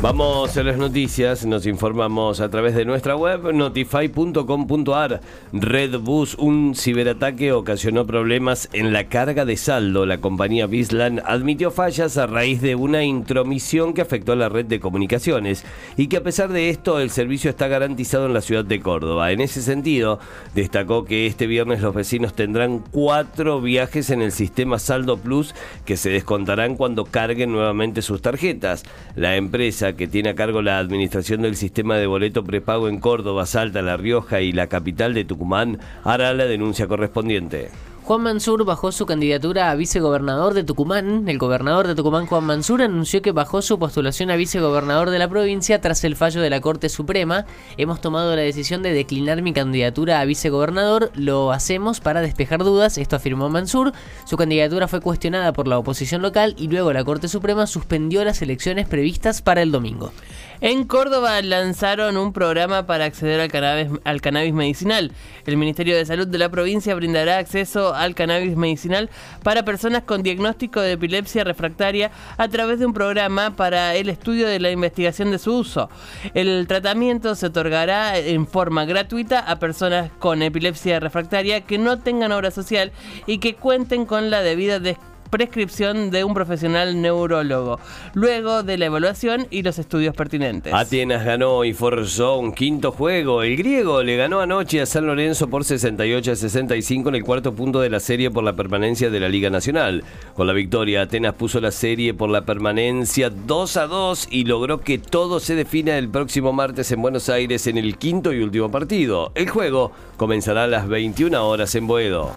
[0.00, 5.20] Vamos a las noticias, nos informamos a través de nuestra web notify.com.ar.
[5.52, 10.06] Redbus, un ciberataque ocasionó problemas en la carga de saldo.
[10.06, 14.66] La compañía Bislan admitió fallas a raíz de una intromisión que afectó a la red
[14.66, 15.64] de comunicaciones
[15.96, 19.32] y que a pesar de esto el servicio está garantizado en la ciudad de Córdoba.
[19.32, 20.20] En ese sentido,
[20.54, 25.96] destacó que este viernes los vecinos tendrán cuatro viajes en el sistema Saldo Plus que
[25.96, 28.84] se descontarán cuando carguen nuevamente sus tarjetas.
[29.16, 33.46] La empresa que tiene a cargo la administración del sistema de boleto prepago en Córdoba,
[33.46, 37.68] Salta, La Rioja y la capital de Tucumán, hará la denuncia correspondiente.
[38.08, 41.28] Juan Mansur bajó su candidatura a vicegobernador de Tucumán.
[41.28, 45.28] El gobernador de Tucumán, Juan Mansur, anunció que bajó su postulación a vicegobernador de la
[45.28, 47.44] provincia tras el fallo de la Corte Suprema.
[47.76, 51.10] Hemos tomado la decisión de declinar mi candidatura a vicegobernador.
[51.16, 53.92] Lo hacemos para despejar dudas, esto afirmó Mansur.
[54.24, 58.40] Su candidatura fue cuestionada por la oposición local y luego la Corte Suprema suspendió las
[58.40, 60.12] elecciones previstas para el domingo.
[60.60, 65.12] En Córdoba lanzaron un programa para acceder al cannabis, al cannabis medicinal.
[65.46, 69.08] El Ministerio de Salud de la provincia brindará acceso al cannabis medicinal
[69.44, 74.48] para personas con diagnóstico de epilepsia refractaria a través de un programa para el estudio
[74.48, 75.90] de la investigación de su uso.
[76.34, 82.32] El tratamiento se otorgará en forma gratuita a personas con epilepsia refractaria que no tengan
[82.32, 82.90] obra social
[83.26, 84.80] y que cuenten con la debida
[85.28, 87.78] prescripción de un profesional neurólogo,
[88.14, 90.72] luego de la evaluación y los estudios pertinentes.
[90.72, 93.42] Atenas ganó y forzó un quinto juego.
[93.42, 97.54] El griego le ganó anoche a San Lorenzo por 68 a 65 en el cuarto
[97.54, 100.04] punto de la serie por la permanencia de la Liga Nacional.
[100.34, 104.80] Con la victoria, Atenas puso la serie por la permanencia 2 a 2 y logró
[104.80, 108.70] que todo se defina el próximo martes en Buenos Aires en el quinto y último
[108.70, 109.32] partido.
[109.34, 112.36] El juego comenzará a las 21 horas en Boedo.